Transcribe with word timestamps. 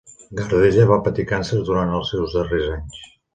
Gardella 0.37 0.87
va 0.91 0.97
patir 1.07 1.25
càncer 1.33 1.59
durant 1.67 1.93
els 1.99 2.11
seus 2.15 2.35
darrers 2.39 2.67
anys. 2.79 2.99